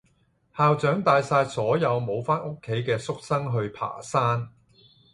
[0.57, 4.49] 校長帶晒所有無返屋企嘅宿生去爬山